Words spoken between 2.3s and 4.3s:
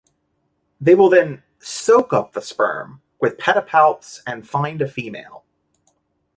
the sperm with its pedipalps